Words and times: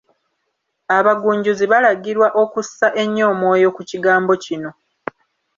Abagunjuzi 0.97 1.65
balagirwa 1.71 2.27
okussa 2.43 2.87
ennyo 3.01 3.23
omwoyo 3.33 3.69
ku 3.75 3.81
kigambo 3.89 4.33
kino. 4.43 4.69